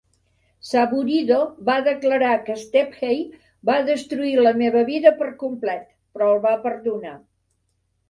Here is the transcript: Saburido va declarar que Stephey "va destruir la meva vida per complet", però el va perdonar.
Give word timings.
Saburido 0.69 1.37
va 1.67 1.75
declarar 1.89 2.31
que 2.49 2.57
Stephey 2.63 3.21
"va 3.73 3.77
destruir 3.93 4.35
la 4.43 4.57
meva 4.65 4.85
vida 4.93 5.15
per 5.23 5.31
complet", 5.47 5.89
però 6.15 6.35
el 6.35 6.47
va 6.51 6.59
perdonar. 6.69 7.19